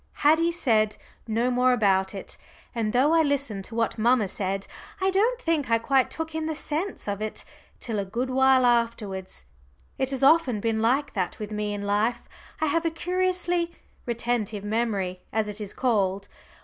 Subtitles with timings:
[0.13, 0.97] Haddie said
[1.27, 2.35] no more about it.
[2.73, 4.65] And though I listened to what mamma said,
[4.99, 7.45] I don't think I quite took in the sense of it
[7.79, 9.45] till a good while afterwards.
[9.99, 12.27] It has often been like that with me in life.
[12.59, 13.73] I have a curiously
[14.07, 16.27] "retentive" memory, as it is called.